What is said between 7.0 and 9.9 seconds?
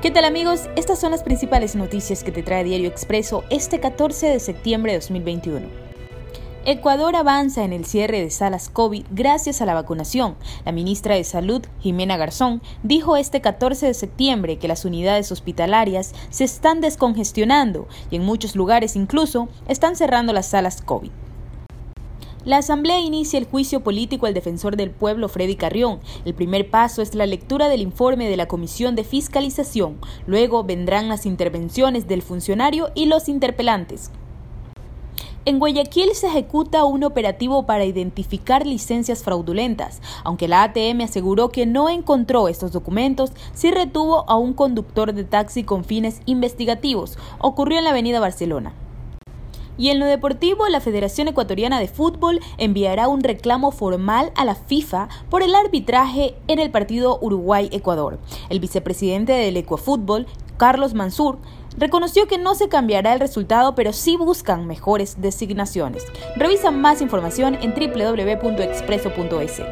avanza en el cierre de salas COVID gracias a la